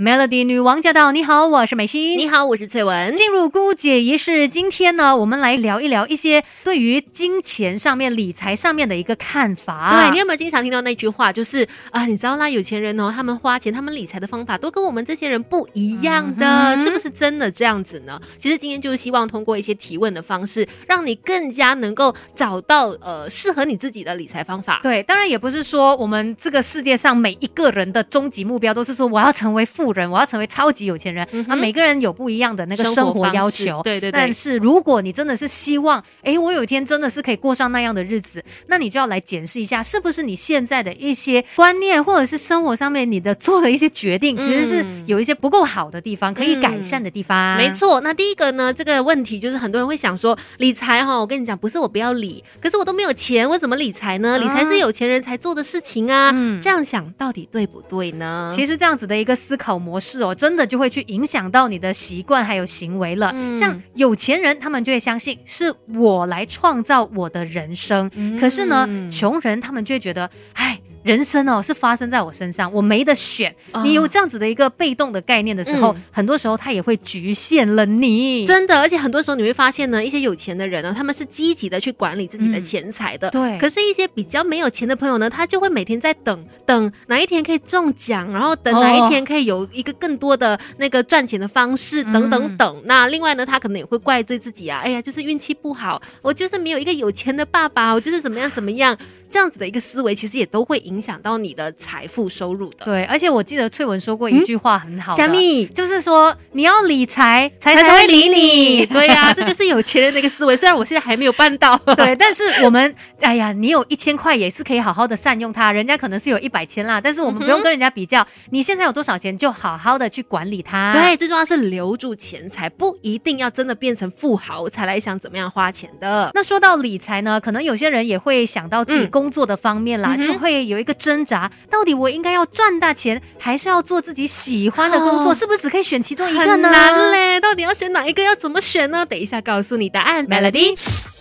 [0.00, 1.12] Melody 女王驾到！
[1.12, 2.16] 你好，我是美心。
[2.16, 3.14] 你好，我是翠文。
[3.14, 10.00] 进入姑姐仪式，今天呢，我们来聊一聊一些对于金钱上面、理财上面的一个看法。
[10.00, 18.18] 对你有没有经常听到那句话，就是啊，你知道啦，有钱人哦，他们花钱、他们理财的方法都跟我们这些人不一样的，是不是真的这样子呢？
[18.38, 24.80] 其实今天就是希望通过一些提问的方式，让你更加能够找到呃适合你自己的理财方法。
[24.82, 29.89] 对，当然也不是说我们这个世界上每一个人的终极目标都是说我要成为富。
[29.92, 31.56] 人，我要成为超级有钱人啊！
[31.56, 34.12] 每个人有不一样的那个生活要求，对对对。
[34.12, 47.56] 但是如果你真的是希望，哎，我有一天真的是可以过上那样的日子，那你就要来检视一下，是不是你现在的一些观念，或者是生活上面你的做的一些决定，其实是有一些不够好的地方，可以改善的地方。
[47.56, 48.00] 没错。
[48.00, 54.38] 那第一个呢，这个问题就是很多人会想说，理财哈，我跟你讲，不是我不要理，可是我都没有钱，我怎么理财呢？
[54.38, 56.30] 理财是有钱人才做的事情啊。
[56.34, 58.50] 嗯这样想到底对不对呢？
[58.54, 60.60] 其实这样子的一个思考模式哦，真的。
[60.70, 63.34] 就会去影响到你的习惯还有行为了。
[63.56, 68.08] 像有钱人，他们就会相信是我来创造我的人生。
[68.38, 70.80] 可是呢，穷人他们就会觉得，哎。
[71.02, 73.54] 人生哦，是发生在我身上，我没得选。
[73.82, 78.46] 你有这样子的一个被动的概念的时候，很多时候他也会局限了你。
[78.46, 83.30] 真的，而且很多时候你会发现呢，一些有钱的人呢，他们是积极的去管理自己的钱财的。
[83.30, 83.58] 对。
[83.58, 92.82] 可是，一些比较没有钱的朋友呢，他就会每天在等等哪一天可以中奖，然后等哪一天可以有一个更多的那个赚钱的方式，等等等。
[92.84, 98.96] 那另外呢，他可能也会怪罪自己啊，哎呀，就是运气不好，我就是没有一个有钱的爸爸，我就是怎么样怎么样。
[99.30, 102.84] 这样子的一个思维，其实也都会影响到你的财富收入的。
[102.84, 108.84] 对，而且我记得翠文说过一句话很好，虾米，就是说你要理财， 财才会理你。
[108.86, 110.56] 对呀，这就是有钱人的一个思维。
[110.56, 120.92] 虽然我现在还没有办到， 对，但是我们，哎呀，你有一千块也是可以好好的善用它，人家可能是有一百千啦，但是我们不用跟人家比较，你现在有多少钱，就好好的去管理它。
[120.92, 126.30] 对，最重要是留住钱财，不一定要真的变成富豪才来想怎么样花钱的。
[126.34, 135.34] 那说到理财呢，可能有些人也会想到自己工作的方面啦，就会有一个挣扎，到底我应该要赚大钱，还是要做自己喜欢的工作？
[135.34, 136.52] 是不是只可以选其中一个呢？
[136.52, 138.22] 很难嘞，到底要选哪一个？
[138.22, 139.04] 要怎么选呢？
[139.04, 140.74] 等一下告诉你答案，Melody。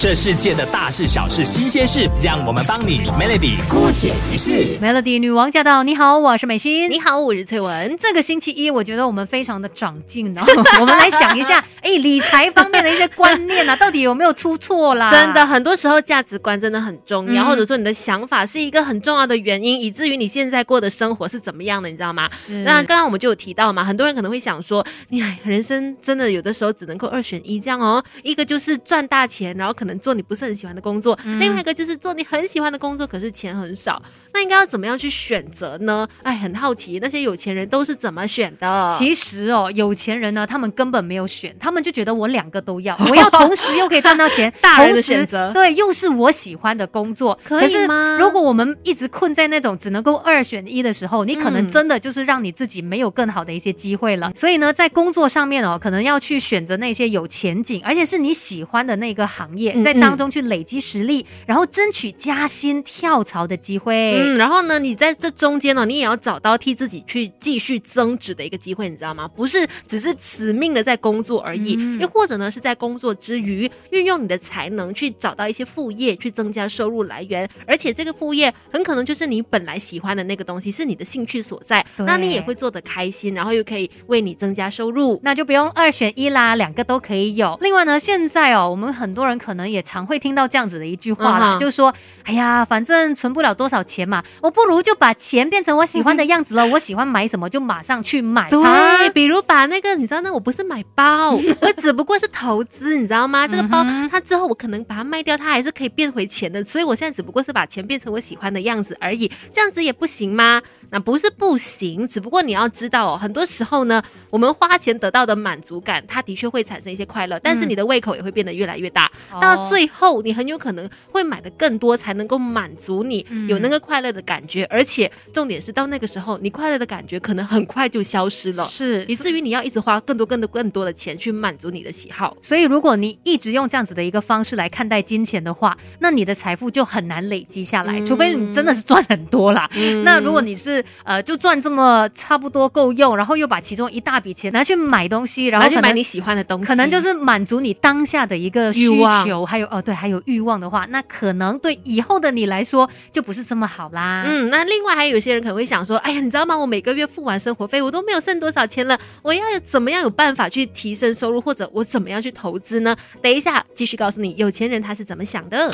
[0.00, 4.50] 这世界的大事小事新鲜事，让我们帮你 Melody 姑解一世。
[4.80, 5.82] Melody 女王驾到！
[5.82, 6.90] 你好，我是美心。
[6.90, 7.94] 你好，我是翠文。
[8.00, 10.40] 这个星期一，我觉得我们非常的长进哦。
[10.80, 15.10] 我们来想一下， 哎，理财方面的一些观念啊，到底有没有出错啦？
[15.10, 22.26] 真的，很多时候价值观真的很重要，或者说你的想法是一个很重要的原因，以至于你现在过的生活是怎么样的，你知道吗？
[22.64, 34.00] 那刚刚我们就有提到嘛，很多人可能会想说，你人生真的有的时候只能够二选一这样哦，一个就是赚大钱，然后可能做你不是很喜欢的工作，另外一个就是做你很喜欢的工作，可是钱很少。
[34.32, 36.06] 那应该要怎么样去选择呢？
[36.22, 38.96] 哎，很好奇那些有钱人都是怎么选的。
[38.96, 48.18] 其实哦，有钱人呢，他们根本没有选，他们就觉得我两个都要， 我要同时又可以赚到钱， 大人的选择，对，又是我喜欢的工作，可以吗？
[48.20, 54.32] 如果我们一直困在那种只能够二选一的时候，你可能真的就是让你自己没有更好的一些机会了。
[54.36, 64.20] 所以呢，在工作上面哦，可能要去选择那些有前景，而且是你喜欢的那个行业，在当中去累积实力，然后争取加薪跳槽的机会。
[64.20, 69.28] 嗯，然后呢，你在这中间呢，你也要找到替自己去继续增值的一个机会，你知道吗？
[69.28, 77.48] 不是只是死命的在工作而已，又或者呢，是在工作之余运用你的才能去找到一些副业，去增加收入来源。
[77.66, 87.56] 而且这个副业很可能就是你本来喜欢的那个东西，是你的兴趣所在，那你也会做得开心，然后又可以为你增加收入，那就不用二选一啦，两个都可以有。
[87.60, 91.92] 另外呢，现在哦，我们很多人可能也常会听到这样子的一句话啦，就是说，
[92.24, 94.50] 哎呀，反正存不了多少钱嘛，我。
[94.60, 96.66] 不如就把钱变成我喜欢的样子了。
[96.66, 98.50] 我喜欢买什么就马上去买。
[98.50, 101.30] 对，比如把那个，你知道，那我不是买包，
[101.62, 103.48] 我只不过是投资，你知道吗？
[103.48, 106.62] 这个包它之后我可能把它卖掉，它还是可以变回钱的。
[106.64, 109.30] 所以我现在只不过是把钱变成我喜欢的样子而已。
[109.50, 110.60] 这样子也不行吗？
[110.90, 119.08] 那不是不行，只不过你要知道哦，很多时候呢，我们花钱得到的满足感，它的确会产生一些快乐，但是你的胃口也会变得越来越大。
[119.40, 124.40] 到最后，你很有可能会买的更多，才能够满足你有那个快乐的感。
[124.40, 132.34] 感觉，而且重点是到那个时候，你快乐的感觉可能很快就消失了，是以至于你要一直花更多、更多、更多的钱去满足你的喜好。
[132.40, 139.68] 所以，如果你一直用这样子的一个方式来看待金钱的话，那你的财富就很难累积下来，除非你真的是赚很多啦。
[140.04, 148.86] 那如果你是是呃，就赚这么差不多够用，然后又把其中一大笔钱拿去买东西，然后去买你喜欢的东西，可能就是满足你当下的一个需
[149.24, 154.24] 求，还有哦对，还有欲望的话，那可能对以后的你来说就不是这么好啦。
[154.26, 156.56] 嗯，那另外还有一些人可能会想说，哎呀，你知道吗？
[156.56, 162.96] 我每个月付完生活费，我都没有剩多少钱了，我要怎么样有办法去提升收入，或者我怎么样去投资呢？
[163.22, 165.70] 等一下继续告诉你，有钱人他是怎么想的。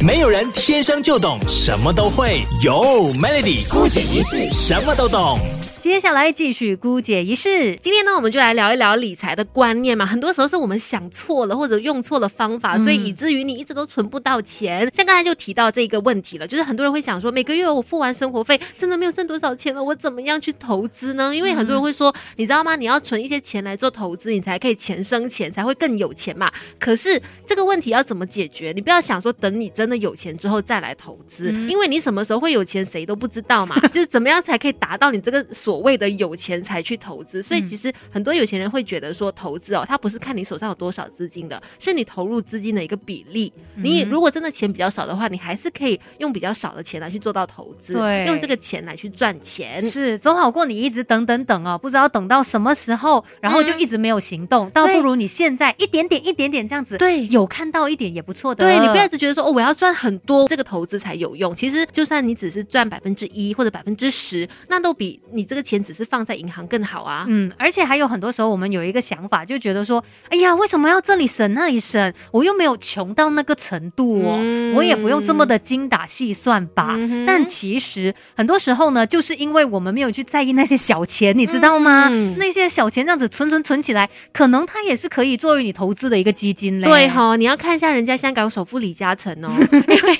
[0.00, 5.38] 没有人天生就懂什么都会，有 Melody 孤姐一世什么都懂。
[5.84, 7.76] 接下来继续姑姐仪式。
[7.76, 10.06] 今天呢，我们就来聊一聊理财的观念嘛。
[10.06, 14.90] 很多时候是我们想错了，或者用错了方法，所以以至于你一直都存不到钱。
[14.94, 21.36] 像刚才就提到这个问题了，就是很多人会想说，每个月我付完生活费，真的没有剩多少钱了，我怎么样去投资呢？
[21.36, 22.76] 因为很多人会说，你知道吗？
[22.76, 26.50] 你要存一些钱来做投资，你才可以钱生钱，才会更有钱嘛。
[26.80, 28.72] 可是这个问题要怎么解决？
[28.74, 33.78] 你不要想说等你真的有钱之后再来投资，因为你什么时候会有钱，谁都不知道嘛。
[33.92, 35.73] 就是怎么样才可以达到你这个所。
[35.74, 43.52] 所谓的有钱才去投资，所以其实很多有钱人会觉得说投资哦，他不是看你手上有多少资金的，是你投入资金的一个比例。
[43.74, 58.64] 你如果真的钱比较少的话，你还是可以用比较少的钱来去做到投资，对，用这个钱来去赚钱，是总好过你一直等等等哦，不知道等到什么时候，然后就一直没有行动，倒不如你现在一点点一点点这样子，对，有看到一点也不错的。
[58.64, 61.52] 对你不要一直觉得说哦，我要赚很多，这个投资才有用。
[61.56, 65.63] 其实就算你只是赚百分之一或者百分之十，那都比你这个。
[65.64, 72.12] 钱只是放在银行更好啊，嗯，而且还有很多时候，我们有一个想法，就觉得说，哎呀，为什么要这里省那里省？
[72.30, 74.38] 我又没有穷到那个程度哦，
[74.76, 76.96] 我也不用这么的精打细算吧。
[77.26, 82.08] 但其实很多时候呢，就是因为我们没有去在意那些小钱，你知道吗？
[82.36, 86.86] 那些小钱这样子存存存起来，可能它也是可以作为你投资的一个基金嘞。
[86.86, 90.16] 对哈，你要看一下人家香港首富李嘉诚哦， 因为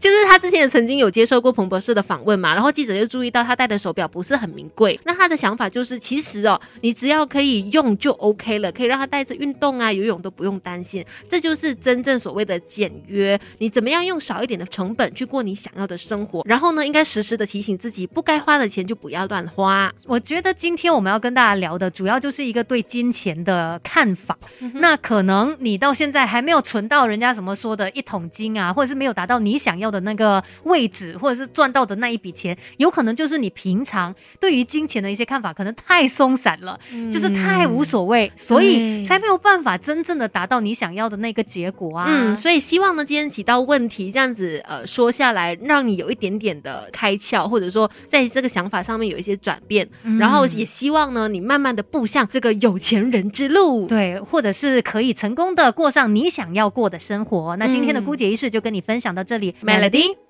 [0.00, 4.87] 就是他之前也曾经有接受过彭博士的访问嘛，然后记者就注意到他戴的手表不是很名贵。
[5.04, 13.38] 那他的想法就是，其实哦，你只要可以用就 OK 了，可以让他带着运动啊、游泳都不用担心，这就是真正所谓的简约。
[13.58, 16.42] 你怎么样用少一点的成本去过你想要的生活？
[16.44, 19.92] 然后呢，应该时时的提醒自己，不该花的钱就不要乱花。
[20.06, 24.36] 我觉得今天我们要跟大家聊的主要就是一个对金钱的看法。
[24.74, 36.78] 那可能你到现在还没有存到人家什么说的一桶金啊，或者是没有达到你想要的那个位置，或者是赚到的那一笔钱，有可能就是你平常对于金金钱的一些看法可能太松散了，
[37.10, 42.06] 就是太无所谓，所以才没有办法真正的达到你想要的那个结果啊。
[42.08, 49.88] 嗯，所以希望呢，今天几道问题这样子呃说下来，让你有一点点的开窍，或者说在这个想法上面有一些转变，
[50.20, 57.56] 然后也希望呢，你慢慢的步向这个有钱人之路，对，或者是可以成功的过上你想要过的生活。
[57.56, 60.27] 那今天的姑姐仪式就跟你分享到这里，Melody。